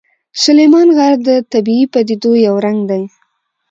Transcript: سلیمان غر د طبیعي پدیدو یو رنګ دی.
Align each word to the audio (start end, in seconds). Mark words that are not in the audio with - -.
سلیمان 0.43 0.87
غر 0.97 1.13
د 1.27 1.29
طبیعي 1.51 1.85
پدیدو 1.93 2.31
یو 2.47 2.55
رنګ 2.65 2.79
دی. 2.89 3.03